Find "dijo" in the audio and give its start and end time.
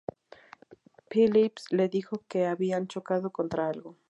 1.87-2.23